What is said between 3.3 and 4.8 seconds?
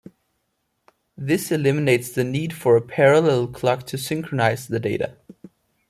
clock to synchronize the